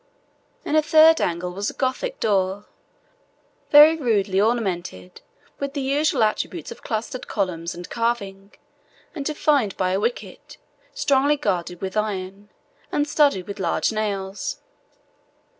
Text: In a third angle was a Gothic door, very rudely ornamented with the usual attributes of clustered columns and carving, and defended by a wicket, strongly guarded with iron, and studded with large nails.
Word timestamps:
In 0.65 0.75
a 0.75 0.81
third 0.81 1.21
angle 1.21 1.51
was 1.53 1.69
a 1.69 1.75
Gothic 1.75 2.19
door, 2.19 2.65
very 3.69 3.95
rudely 3.95 4.41
ornamented 4.41 5.21
with 5.59 5.75
the 5.75 5.81
usual 5.81 6.23
attributes 6.23 6.71
of 6.71 6.81
clustered 6.81 7.27
columns 7.27 7.75
and 7.75 7.87
carving, 7.87 8.51
and 9.13 9.23
defended 9.23 9.77
by 9.77 9.91
a 9.91 9.99
wicket, 9.99 10.57
strongly 10.95 11.37
guarded 11.37 11.81
with 11.81 11.95
iron, 11.95 12.49
and 12.91 13.07
studded 13.07 13.45
with 13.47 13.59
large 13.59 13.91
nails. 13.91 14.57